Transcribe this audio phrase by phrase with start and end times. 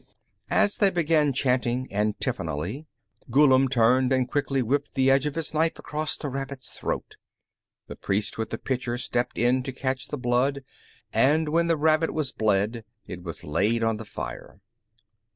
[0.49, 2.87] As they began chanting antiphonally,
[3.29, 7.17] Ghullam turned and quickly whipped the edge of his knife across the rabbit's throat.
[7.85, 10.63] The priest with the pitcher stepped in to catch the blood,
[11.13, 14.59] and when the rabbit was bled, it was laid on the fire.